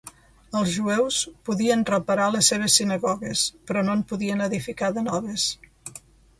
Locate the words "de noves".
4.99-5.49